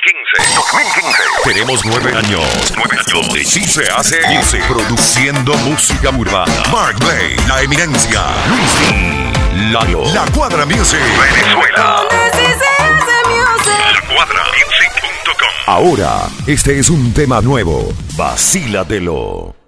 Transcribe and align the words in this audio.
2015. 0.00 1.52
Tenemos 1.52 1.84
nueve 1.84 2.16
años. 2.16 2.72
Nueve 2.74 2.96
años. 2.96 3.12
Donde 3.12 3.44
sí 3.44 3.64
se 3.64 3.86
hace 3.90 4.20
music. 4.28 4.66
Produciendo 4.66 5.54
música 5.58 6.10
urbana. 6.10 6.52
Mark 6.72 6.98
Blake, 7.00 7.36
La 7.46 7.62
Eminencia. 7.62 8.22
Luis 8.48 9.72
Lalo. 9.72 10.04
La 10.14 10.24
Cuadra 10.32 10.64
Music. 10.64 11.00
Venezuela. 11.00 12.06
La 13.92 14.14
Cuadra 14.14 14.44
Music.com. 14.44 15.48
Ahora, 15.66 16.28
este 16.46 16.78
es 16.78 16.88
un 16.88 17.12
tema 17.12 17.40
nuevo. 17.42 17.92
Vacílatelo. 18.16 19.59